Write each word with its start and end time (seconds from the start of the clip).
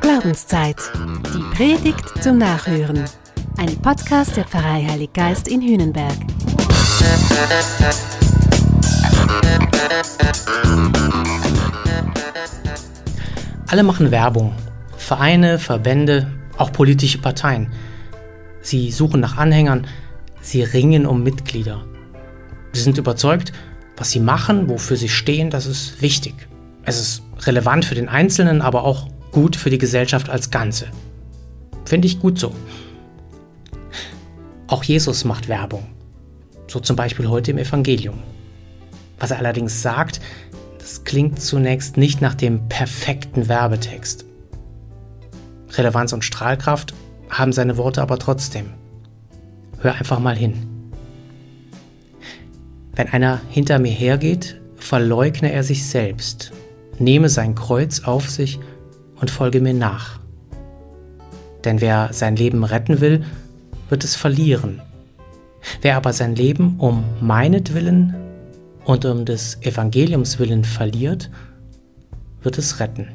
Glaubenszeit. 0.00 0.76
Die 1.32 1.56
Predigt 1.56 2.22
zum 2.22 2.38
Nachhören. 2.38 3.04
Ein 3.58 3.76
Podcast 3.76 4.36
der 4.36 4.44
Pfarrei 4.44 4.84
Heilig 4.88 5.12
Geist 5.12 5.46
in 5.46 5.62
Hühnenberg. 5.62 6.16
Alle 13.68 13.82
machen 13.84 14.10
Werbung. 14.10 14.52
Vereine, 14.96 15.60
Verbände, 15.60 16.30
auch 16.58 16.72
politische 16.72 17.18
Parteien. 17.18 17.72
Sie 18.62 18.90
suchen 18.90 19.20
nach 19.20 19.36
Anhängern, 19.36 19.86
sie 20.40 20.64
ringen 20.64 21.06
um 21.06 21.22
Mitglieder. 21.22 21.84
Sie 22.72 22.80
sind 22.80 22.98
überzeugt, 22.98 23.52
was 23.96 24.10
sie 24.10 24.20
machen, 24.20 24.68
wofür 24.68 24.96
sie 24.96 25.08
stehen, 25.08 25.50
das 25.50 25.66
ist 25.66 26.02
wichtig. 26.02 26.34
Es 26.84 26.98
ist 27.00 27.22
relevant 27.46 27.84
für 27.84 27.94
den 27.94 28.08
Einzelnen, 28.08 28.62
aber 28.62 28.84
auch 28.84 29.08
gut 29.32 29.56
für 29.56 29.70
die 29.70 29.78
Gesellschaft 29.78 30.28
als 30.28 30.50
Ganze. 30.50 30.88
Finde 31.84 32.06
ich 32.06 32.20
gut 32.20 32.38
so. 32.38 32.54
Auch 34.66 34.84
Jesus 34.84 35.24
macht 35.24 35.48
Werbung. 35.48 35.86
So 36.68 36.80
zum 36.80 36.96
Beispiel 36.96 37.28
heute 37.28 37.50
im 37.50 37.58
Evangelium. 37.58 38.18
Was 39.18 39.32
er 39.32 39.38
allerdings 39.38 39.82
sagt, 39.82 40.20
das 40.78 41.04
klingt 41.04 41.40
zunächst 41.40 41.96
nicht 41.96 42.20
nach 42.20 42.34
dem 42.34 42.68
perfekten 42.68 43.48
Werbetext. 43.48 44.24
Relevanz 45.72 46.12
und 46.12 46.24
Strahlkraft 46.24 46.94
haben 47.28 47.52
seine 47.52 47.76
Worte 47.76 48.02
aber 48.02 48.18
trotzdem. 48.18 48.70
Hör 49.80 49.94
einfach 49.94 50.18
mal 50.18 50.36
hin. 50.36 50.66
Wenn 52.94 53.08
einer 53.08 53.40
hinter 53.48 53.78
mir 53.78 53.92
hergeht, 53.92 54.60
verleugne 54.76 55.52
er 55.52 55.62
sich 55.62 55.86
selbst, 55.86 56.52
nehme 57.00 57.28
sein 57.28 57.54
Kreuz 57.54 58.04
auf 58.04 58.30
sich 58.30 58.60
und 59.20 59.30
folge 59.30 59.60
mir 59.60 59.74
nach. 59.74 60.20
Denn 61.64 61.80
wer 61.80 62.12
sein 62.12 62.36
Leben 62.36 62.64
retten 62.64 63.00
will, 63.00 63.24
wird 63.88 64.04
es 64.04 64.16
verlieren. 64.16 64.80
Wer 65.82 65.96
aber 65.96 66.12
sein 66.12 66.34
Leben 66.34 66.76
um 66.78 67.04
meinetwillen 67.20 68.14
und 68.84 69.04
um 69.04 69.24
des 69.24 69.60
Evangeliums 69.62 70.38
willen 70.38 70.64
verliert, 70.64 71.30
wird 72.42 72.56
es 72.56 72.80
retten. 72.80 73.08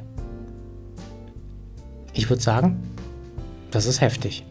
Ich 2.14 2.30
würde 2.30 2.42
sagen, 2.42 2.78
das 3.72 3.86
ist 3.86 4.02
heftig. 4.02 4.46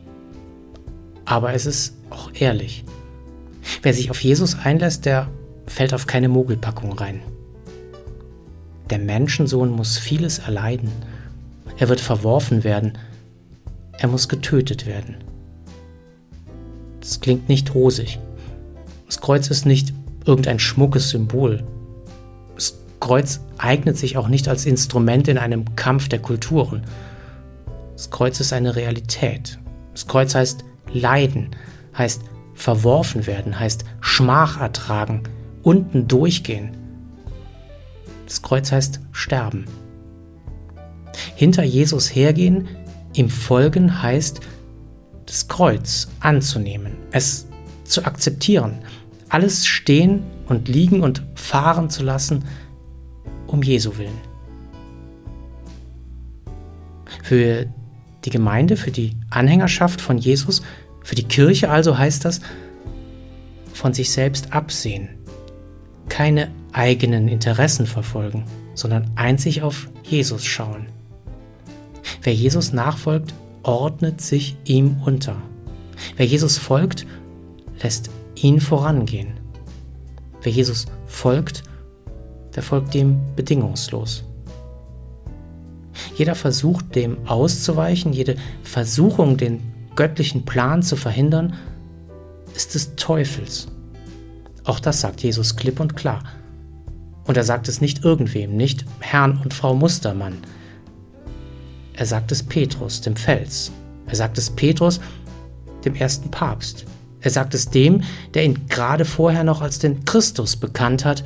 Aber 1.24 1.54
es 1.54 1.66
ist 1.66 1.96
auch 2.10 2.30
ehrlich. 2.34 2.84
Wer 3.82 3.94
sich 3.94 4.10
auf 4.10 4.20
Jesus 4.22 4.58
einlässt, 4.58 5.06
der 5.06 5.28
fällt 5.66 5.94
auf 5.94 6.06
keine 6.06 6.28
Mogelpackung 6.28 6.92
rein. 6.92 7.20
Der 8.90 8.98
Menschensohn 8.98 9.70
muss 9.70 9.98
vieles 9.98 10.40
erleiden. 10.40 10.90
Er 11.78 11.88
wird 11.88 12.00
verworfen 12.00 12.64
werden. 12.64 12.98
Er 13.98 14.08
muss 14.08 14.28
getötet 14.28 14.86
werden. 14.86 15.16
Das 17.00 17.20
klingt 17.20 17.48
nicht 17.48 17.74
rosig. 17.74 18.18
Das 19.06 19.20
Kreuz 19.20 19.48
ist 19.48 19.66
nicht 19.66 19.92
irgendein 20.24 20.58
schmuckes 20.58 21.10
Symbol. 21.10 21.64
Das 22.54 22.78
Kreuz 23.00 23.40
eignet 23.58 23.96
sich 23.96 24.16
auch 24.16 24.28
nicht 24.28 24.48
als 24.48 24.66
Instrument 24.66 25.28
in 25.28 25.38
einem 25.38 25.76
Kampf 25.76 26.08
der 26.08 26.20
Kulturen. 26.20 26.82
Das 27.94 28.10
Kreuz 28.10 28.40
ist 28.40 28.52
eine 28.52 28.76
Realität. 28.76 29.58
Das 29.92 30.06
Kreuz 30.06 30.34
heißt 30.34 30.64
leiden, 30.92 31.50
heißt 31.96 32.22
verworfen 32.54 33.26
werden, 33.26 33.58
heißt 33.58 33.84
Schmach 34.00 34.60
ertragen, 34.60 35.22
unten 35.62 36.08
durchgehen. 36.08 36.76
Das 38.26 38.42
Kreuz 38.42 38.72
heißt 38.72 39.00
sterben. 39.12 39.66
Hinter 41.36 41.62
Jesus 41.62 42.14
hergehen, 42.14 42.68
ihm 43.14 43.28
folgen 43.28 44.02
heißt 44.02 44.40
das 45.26 45.48
Kreuz 45.48 46.08
anzunehmen, 46.20 46.92
es 47.10 47.46
zu 47.84 48.04
akzeptieren, 48.04 48.78
alles 49.28 49.66
stehen 49.66 50.22
und 50.46 50.68
liegen 50.68 51.02
und 51.02 51.22
fahren 51.34 51.90
zu 51.90 52.02
lassen, 52.02 52.44
um 53.46 53.62
Jesu 53.62 53.96
willen. 53.98 54.18
Für 57.22 57.66
die 58.24 58.30
Gemeinde, 58.30 58.76
für 58.76 58.90
die 58.90 59.16
Anhängerschaft 59.30 60.00
von 60.00 60.18
Jesus, 60.18 60.62
für 61.02 61.14
die 61.14 61.24
Kirche 61.24 61.70
also 61.70 61.96
heißt 61.96 62.24
das, 62.24 62.40
von 63.72 63.92
sich 63.92 64.10
selbst 64.10 64.52
absehen, 64.52 65.08
keine 66.08 66.50
eigenen 66.72 67.28
Interessen 67.28 67.86
verfolgen, 67.86 68.44
sondern 68.74 69.10
einzig 69.14 69.62
auf 69.62 69.88
Jesus 70.02 70.44
schauen. 70.44 70.86
Wer 72.22 72.34
Jesus 72.34 72.72
nachfolgt, 72.72 73.34
ordnet 73.62 74.20
sich 74.20 74.56
ihm 74.64 74.96
unter. 75.04 75.36
Wer 76.16 76.26
Jesus 76.26 76.58
folgt, 76.58 77.06
lässt 77.82 78.10
ihn 78.34 78.60
vorangehen. 78.60 79.34
Wer 80.42 80.52
Jesus 80.52 80.86
folgt, 81.06 81.62
der 82.54 82.62
folgt 82.62 82.94
ihm 82.94 83.20
bedingungslos. 83.36 84.24
Jeder 86.16 86.34
Versuch, 86.34 86.82
dem 86.82 87.26
auszuweichen, 87.26 88.12
jede 88.12 88.36
Versuchung, 88.62 89.36
den 89.36 89.60
göttlichen 89.96 90.44
Plan 90.44 90.82
zu 90.82 90.96
verhindern, 90.96 91.54
ist 92.54 92.74
des 92.74 92.94
Teufels. 92.96 93.68
Auch 94.64 94.80
das 94.80 95.00
sagt 95.00 95.22
Jesus 95.22 95.56
klipp 95.56 95.80
und 95.80 95.96
klar. 95.96 96.22
Und 97.24 97.36
er 97.36 97.44
sagt 97.44 97.68
es 97.68 97.80
nicht 97.80 98.04
irgendwem, 98.04 98.56
nicht 98.56 98.84
Herrn 99.00 99.40
und 99.42 99.54
Frau 99.54 99.74
Mustermann. 99.74 100.38
Er 101.94 102.06
sagt 102.06 102.32
es 102.32 102.42
Petrus, 102.42 103.00
dem 103.00 103.16
Fels. 103.16 103.70
Er 104.06 104.16
sagt 104.16 104.36
es 104.38 104.50
Petrus, 104.50 105.00
dem 105.84 105.94
ersten 105.94 106.30
Papst. 106.30 106.84
Er 107.20 107.30
sagt 107.30 107.54
es 107.54 107.70
dem, 107.70 108.02
der 108.34 108.44
ihn 108.44 108.66
gerade 108.68 109.04
vorher 109.04 109.44
noch 109.44 109.62
als 109.62 109.78
den 109.78 110.04
Christus 110.04 110.56
bekannt 110.56 111.04
hat, 111.04 111.24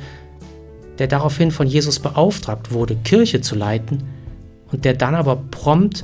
der 0.97 1.07
daraufhin 1.07 1.51
von 1.51 1.67
Jesus 1.67 1.99
beauftragt 1.99 2.71
wurde, 2.71 2.95
Kirche 2.97 3.41
zu 3.41 3.55
leiten 3.55 4.03
und 4.71 4.85
der 4.85 4.93
dann 4.93 5.15
aber 5.15 5.35
prompt 5.35 6.03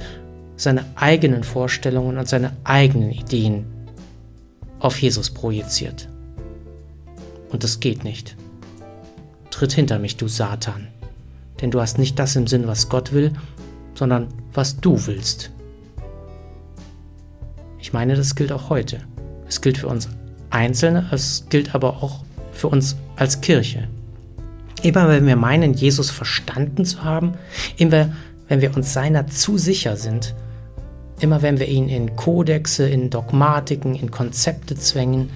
seine 0.57 0.85
eigenen 0.95 1.43
Vorstellungen 1.43 2.17
und 2.17 2.27
seine 2.27 2.55
eigenen 2.63 3.11
Ideen 3.11 3.65
auf 4.79 5.01
Jesus 5.01 5.29
projiziert. 5.29 6.09
Und 7.55 7.63
das 7.63 7.79
geht 7.79 8.03
nicht. 8.03 8.35
Tritt 9.49 9.71
hinter 9.71 9.97
mich, 9.97 10.17
du 10.17 10.27
Satan, 10.27 10.89
denn 11.61 11.71
du 11.71 11.79
hast 11.79 11.97
nicht 11.97 12.19
das 12.19 12.35
im 12.35 12.47
Sinn, 12.47 12.67
was 12.67 12.89
Gott 12.89 13.13
will, 13.13 13.31
sondern 13.93 14.27
was 14.53 14.81
du 14.81 15.07
willst. 15.07 15.51
Ich 17.79 17.93
meine, 17.93 18.17
das 18.17 18.35
gilt 18.35 18.51
auch 18.51 18.69
heute. 18.69 18.99
Es 19.47 19.61
gilt 19.61 19.77
für 19.77 19.87
uns 19.87 20.09
Einzelne, 20.49 21.07
es 21.13 21.45
gilt 21.49 21.73
aber 21.73 22.03
auch 22.03 22.25
für 22.51 22.67
uns 22.67 22.97
als 23.15 23.39
Kirche. 23.39 23.87
Immer 24.81 25.07
wenn 25.07 25.25
wir 25.25 25.37
meinen, 25.37 25.73
Jesus 25.75 26.11
verstanden 26.11 26.83
zu 26.83 27.05
haben, 27.05 27.35
immer 27.77 28.09
wenn 28.49 28.59
wir 28.59 28.75
uns 28.75 28.91
seiner 28.91 29.27
zu 29.27 29.57
sicher 29.57 29.95
sind, 29.95 30.35
immer 31.21 31.41
wenn 31.41 31.57
wir 31.57 31.69
ihn 31.69 31.87
in 31.87 32.17
Kodexe, 32.17 32.89
in 32.89 33.09
Dogmatiken, 33.09 33.95
in 33.95 34.11
Konzepte 34.11 34.75
zwängen, 34.75 35.29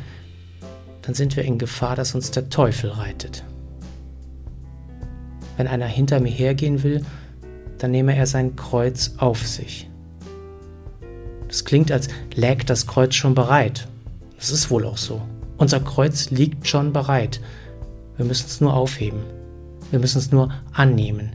dann 1.09 1.15
sind 1.15 1.35
wir 1.35 1.43
in 1.43 1.57
Gefahr, 1.57 1.95
dass 1.95 2.13
uns 2.13 2.29
der 2.29 2.49
Teufel 2.49 2.91
reitet. 2.91 3.43
Wenn 5.57 5.65
einer 5.65 5.87
hinter 5.87 6.19
mir 6.19 6.29
hergehen 6.29 6.83
will, 6.83 7.03
dann 7.79 7.89
nehme 7.89 8.15
er 8.15 8.27
sein 8.27 8.55
Kreuz 8.55 9.15
auf 9.17 9.47
sich. 9.47 9.89
Das 11.47 11.65
klingt, 11.65 11.91
als 11.91 12.09
läge 12.35 12.63
das 12.63 12.85
Kreuz 12.85 13.15
schon 13.15 13.33
bereit. 13.33 13.87
Das 14.37 14.51
ist 14.51 14.69
wohl 14.69 14.85
auch 14.85 14.97
so. 14.97 15.19
Unser 15.57 15.79
Kreuz 15.79 16.29
liegt 16.29 16.67
schon 16.67 16.93
bereit. 16.93 17.41
Wir 18.15 18.25
müssen 18.25 18.45
es 18.45 18.61
nur 18.61 18.75
aufheben. 18.75 19.21
Wir 19.89 19.97
müssen 19.97 20.19
es 20.19 20.31
nur 20.31 20.51
annehmen. 20.73 21.31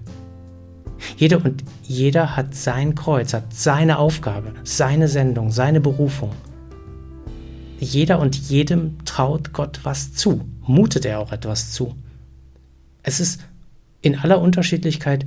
Jede 1.17 1.41
und 1.41 1.65
jeder 1.83 2.37
hat 2.37 2.55
sein 2.55 2.95
Kreuz, 2.95 3.35
hat 3.35 3.53
seine 3.53 3.99
Aufgabe, 3.99 4.53
seine 4.63 5.09
Sendung, 5.09 5.51
seine 5.51 5.81
Berufung. 5.81 6.31
Jeder 7.79 8.19
und 8.19 8.37
jedem 8.37 9.05
traut 9.05 9.53
Gott 9.53 9.81
was 9.83 10.13
zu, 10.15 10.49
mutet 10.63 11.05
er 11.05 11.21
auch 11.21 11.33
etwas 11.33 11.73
zu. 11.73 11.95
Es 13.03 13.21
ist 13.21 13.45
in 14.01 14.19
aller 14.19 14.41
Unterschiedlichkeit 14.41 15.27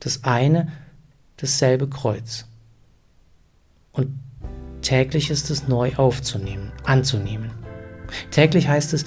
das 0.00 0.24
eine, 0.24 0.68
dasselbe 1.36 1.88
Kreuz. 1.88 2.46
Und 3.92 4.08
täglich 4.82 5.30
ist 5.30 5.50
es 5.50 5.68
neu 5.68 5.96
aufzunehmen, 5.96 6.72
anzunehmen. 6.84 7.50
Täglich 8.30 8.68
heißt 8.68 8.94
es, 8.94 9.04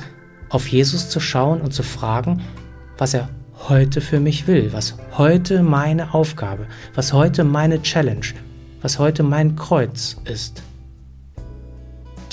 auf 0.50 0.68
Jesus 0.68 1.10
zu 1.10 1.20
schauen 1.20 1.62
und 1.62 1.74
zu 1.74 1.84
fragen, 1.84 2.42
was 2.98 3.14
er 3.14 3.30
heute 3.70 4.02
für 4.02 4.20
mich 4.20 4.48
will, 4.48 4.74
was 4.74 4.98
heute 5.18 5.64
meine 5.64 6.14
Aufgabe, 6.14 6.68
was 6.94 7.14
heute 7.14 7.44
meine 7.44 7.82
Challenge, 7.82 8.26
was 8.82 9.00
heute 9.00 9.24
mein 9.24 9.56
Kreuz 9.56 10.18
ist. 10.26 10.64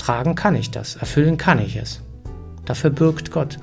Tragen 0.09 0.33
kann 0.33 0.55
ich 0.55 0.71
das, 0.71 0.95
erfüllen 0.95 1.37
kann 1.37 1.59
ich 1.59 1.75
es. 1.75 2.01
Dafür 2.65 2.89
bürgt 2.89 3.29
Gott. 3.29 3.59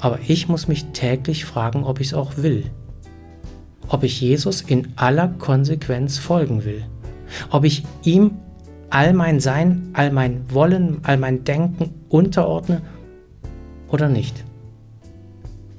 Aber 0.00 0.20
ich 0.26 0.48
muss 0.48 0.68
mich 0.68 0.86
täglich 0.92 1.44
fragen, 1.44 1.84
ob 1.84 2.00
ich 2.00 2.06
es 2.06 2.14
auch 2.14 2.38
will. 2.38 2.70
ob 3.88 4.04
ich 4.04 4.22
Jesus 4.22 4.62
in 4.62 4.88
aller 4.96 5.28
Konsequenz 5.28 6.16
folgen 6.16 6.64
will. 6.64 6.82
Ob 7.50 7.64
ich 7.64 7.84
ihm 8.04 8.38
all 8.88 9.12
mein 9.12 9.38
Sein, 9.38 9.90
all 9.92 10.12
mein 10.12 10.50
Wollen, 10.50 11.00
all 11.02 11.18
mein 11.18 11.44
Denken 11.44 11.92
unterordne 12.08 12.80
oder 13.88 14.08
nicht. 14.08 14.44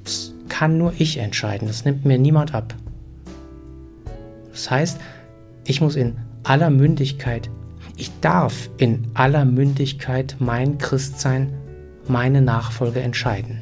Das 0.04 0.32
kann 0.48 0.78
nur 0.78 0.92
ich 0.96 1.18
entscheiden, 1.18 1.66
das 1.66 1.84
nimmt 1.84 2.04
mir 2.04 2.18
niemand 2.18 2.54
ab. 2.54 2.72
Das 4.52 4.70
heißt, 4.70 5.00
ich 5.64 5.80
muss 5.80 5.96
in 5.96 6.18
aller 6.44 6.70
Mündigkeit, 6.70 7.50
ich 8.00 8.10
darf 8.20 8.70
in 8.78 9.08
aller 9.12 9.44
Mündigkeit 9.44 10.36
mein 10.38 10.78
Christsein, 10.78 11.52
meine 12.08 12.40
Nachfolge 12.40 13.00
entscheiden. 13.00 13.60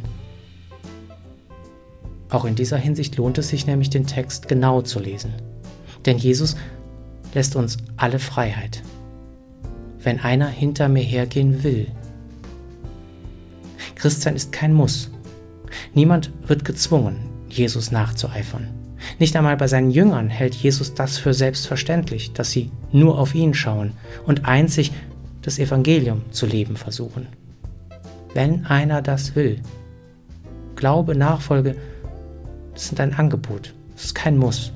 Auch 2.31 2.45
in 2.45 2.55
dieser 2.55 2.77
Hinsicht 2.77 3.17
lohnt 3.17 3.39
es 3.39 3.49
sich 3.49 3.67
nämlich, 3.67 3.91
den 3.91 4.07
Text 4.07 4.47
genau 4.47 4.83
zu 4.83 5.01
lesen. 5.01 5.33
Denn 6.07 6.19
Jesus 6.19 6.57
lässt 7.35 7.57
uns 7.57 7.79
alle 7.97 8.21
Freiheit. 8.21 8.83
Wenn 9.99 10.21
einer 10.21 10.47
hinter 10.47 10.89
mir 10.89 11.03
hergehen 11.03 11.65
will. 11.65 11.89
Christsein 13.97 14.37
ist 14.37 14.53
kein 14.53 14.73
Muss. 14.73 15.11
Niemand 15.95 16.31
wird 16.47 16.65
gezwungen, 16.65 17.17
Jesus 17.49 17.91
nachzueifern. 17.91 18.69
Nicht 19.19 19.37
einmal 19.37 19.57
bei 19.57 19.69
seinen 19.69 19.91
Jüngern 19.91 20.29
hält 20.29 20.55
Jesus 20.55 20.95
das 20.95 21.19
für 21.19 21.35
selbstverständlich, 21.35 22.33
dass 22.33 22.51
sie 22.51 22.71
nur 22.93 23.19
auf 23.19 23.35
ihn 23.35 23.55
schauen 23.55 23.93
und 24.27 24.45
einzig 24.47 24.93
das 25.43 25.59
Evangelium 25.59 26.23
zu 26.31 26.47
leben 26.47 26.77
versuchen. 26.77 27.27
Wenn 28.35 28.67
einer 28.67 29.03
das 29.03 29.35
will, 29.35 29.61
Glaube, 30.77 31.17
Nachfolge, 31.17 31.75
das 32.73 32.89
sind 32.89 33.01
ein 33.01 33.15
Angebot, 33.15 33.75
das 33.95 34.07
ist 34.07 34.15
kein 34.15 34.37
Muss, 34.37 34.73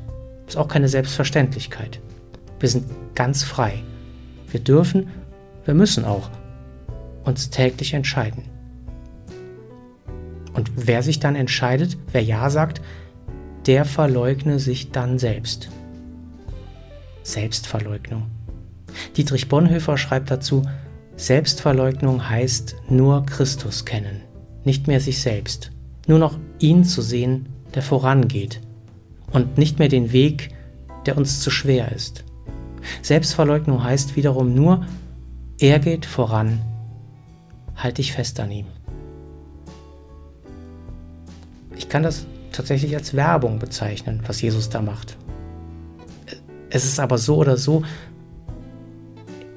das 0.47 0.55
ist 0.55 0.61
auch 0.61 0.69
keine 0.69 0.89
Selbstverständlichkeit. 0.89 2.01
Wir 2.59 2.69
sind 2.69 2.87
ganz 3.15 3.43
frei. 3.45 3.83
Wir 4.49 4.61
dürfen, 4.61 5.09
wir 5.65 5.75
müssen 5.75 6.05
auch 6.05 6.31
uns 7.25 7.51
täglich 7.51 7.95
entscheiden. 7.95 8.45
Und 10.55 10.71
wer 10.77 11.03
sich 11.03 11.21
dann 11.21 11.37
entscheidet, 11.37 11.97
wer 12.13 12.23
Ja 12.23 12.51
sagt, 12.51 12.83
der 13.67 13.85
verleugne 13.85 14.59
sich 14.59 14.91
dann 14.91 15.19
selbst. 15.19 15.69
Selbstverleugnung. 17.23 18.31
Dietrich 19.17 19.49
Bonhoeffer 19.49 19.97
schreibt 19.97 20.31
dazu, 20.31 20.63
Selbstverleugnung 21.17 22.29
heißt 22.29 22.77
nur 22.89 23.25
Christus 23.27 23.85
kennen, 23.85 24.23
nicht 24.65 24.89
mehr 24.89 25.01
sich 25.01 25.21
selbst, 25.21 25.71
nur 26.07 26.19
noch 26.19 26.39
ihn 26.59 26.85
zu 26.85 27.03
sehen, 27.03 27.47
der 27.75 27.83
vorangeht 27.83 28.61
und 29.31 29.59
nicht 29.59 29.79
mehr 29.79 29.89
den 29.89 30.13
Weg, 30.13 30.51
der 31.07 31.17
uns 31.17 31.41
zu 31.41 31.51
schwer 31.51 31.93
ist. 31.93 32.25
Selbstverleugnung 33.03 33.83
heißt 33.85 34.17
wiederum 34.17 34.55
nur, 34.55 34.85
er 35.61 35.79
geht 35.79 36.07
voran, 36.07 36.61
halt 37.77 37.99
dich 37.99 38.13
fest 38.13 38.41
an 38.41 38.51
ihm. 38.51 38.67
Ich 41.77 41.89
kann 41.89 42.03
das 42.03 42.27
tatsächlich 42.53 42.95
als 42.95 43.15
Werbung 43.15 43.59
bezeichnen, 43.59 44.23
was 44.27 44.41
Jesus 44.41 44.69
da 44.69 44.81
macht. 44.83 45.17
Es 46.71 46.85
ist 46.85 47.01
aber 47.01 47.19
so 47.19 47.37
oder 47.37 47.57
so 47.57 47.83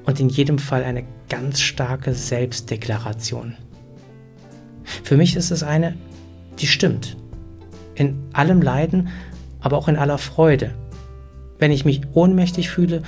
und 0.04 0.20
in 0.20 0.28
jedem 0.28 0.58
Fall 0.58 0.84
eine 0.84 1.04
ganz 1.28 1.60
starke 1.60 2.14
Selbstdeklaration. 2.14 3.54
Für 5.02 5.16
mich 5.16 5.36
ist 5.36 5.50
es 5.50 5.62
eine, 5.62 5.96
die 6.58 6.66
stimmt. 6.66 7.16
In 7.94 8.18
allem 8.32 8.62
Leiden, 8.62 9.08
aber 9.60 9.78
auch 9.78 9.88
in 9.88 9.96
aller 9.96 10.18
Freude. 10.18 10.74
Wenn 11.58 11.72
ich 11.72 11.84
mich 11.84 12.02
ohnmächtig 12.12 12.70
fühle 12.70 13.02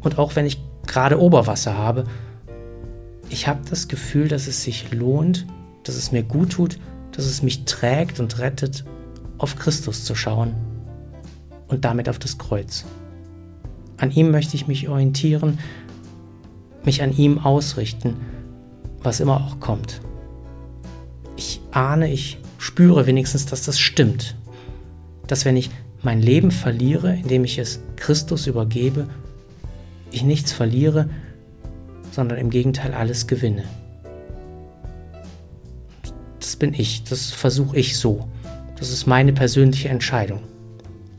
und 0.00 0.18
auch 0.18 0.36
wenn 0.36 0.46
ich 0.46 0.60
gerade 0.86 1.20
Oberwasser 1.20 1.76
habe, 1.76 2.04
ich 3.30 3.48
habe 3.48 3.60
das 3.68 3.88
Gefühl, 3.88 4.28
dass 4.28 4.46
es 4.46 4.62
sich 4.62 4.92
lohnt, 4.92 5.46
dass 5.84 5.96
es 5.96 6.12
mir 6.12 6.22
gut 6.22 6.52
tut, 6.52 6.78
dass 7.18 7.26
es 7.26 7.42
mich 7.42 7.64
trägt 7.64 8.20
und 8.20 8.38
rettet, 8.38 8.84
auf 9.38 9.56
Christus 9.56 10.04
zu 10.04 10.14
schauen 10.14 10.54
und 11.66 11.84
damit 11.84 12.08
auf 12.08 12.20
das 12.20 12.38
Kreuz. 12.38 12.84
An 13.96 14.12
ihm 14.12 14.30
möchte 14.30 14.54
ich 14.54 14.68
mich 14.68 14.88
orientieren, 14.88 15.58
mich 16.84 17.02
an 17.02 17.16
ihm 17.16 17.40
ausrichten, 17.40 18.14
was 19.02 19.18
immer 19.18 19.40
auch 19.40 19.58
kommt. 19.58 20.00
Ich 21.36 21.60
ahne, 21.72 22.08
ich 22.08 22.38
spüre 22.56 23.06
wenigstens, 23.06 23.46
dass 23.46 23.64
das 23.64 23.80
stimmt. 23.80 24.36
Dass 25.26 25.44
wenn 25.44 25.56
ich 25.56 25.70
mein 26.04 26.22
Leben 26.22 26.52
verliere, 26.52 27.16
indem 27.16 27.42
ich 27.42 27.58
es 27.58 27.80
Christus 27.96 28.46
übergebe, 28.46 29.08
ich 30.12 30.22
nichts 30.22 30.52
verliere, 30.52 31.10
sondern 32.12 32.38
im 32.38 32.50
Gegenteil 32.50 32.94
alles 32.94 33.26
gewinne. 33.26 33.64
Das 36.48 36.56
bin 36.56 36.72
ich, 36.72 37.04
das 37.04 37.30
versuche 37.30 37.76
ich 37.76 37.98
so. 37.98 38.26
Das 38.78 38.88
ist 38.88 39.06
meine 39.06 39.34
persönliche 39.34 39.90
Entscheidung. 39.90 40.40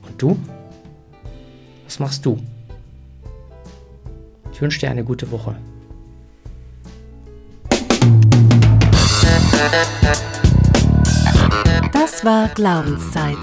Und 0.01 0.19
du? 0.19 0.35
Was 1.85 1.99
machst 1.99 2.25
du? 2.25 2.39
Ich 4.51 4.59
wünsche 4.59 4.79
dir 4.79 4.89
eine 4.89 5.03
gute 5.03 5.29
Woche. 5.29 5.55
Das 11.93 12.25
war 12.25 12.47
Glaubenszeit. 12.55 13.37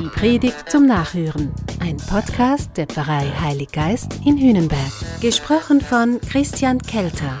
Die 0.00 0.08
Predigt 0.08 0.68
zum 0.68 0.86
Nachhören. 0.86 1.52
Ein 1.78 1.98
Podcast 1.98 2.76
der 2.76 2.88
Pfarrei 2.88 3.30
Heilig 3.40 3.70
Geist 3.70 4.18
in 4.26 4.36
Hünenberg. 4.38 4.90
Gesprochen 5.20 5.80
von 5.80 6.20
Christian 6.20 6.78
Kelter. 6.82 7.40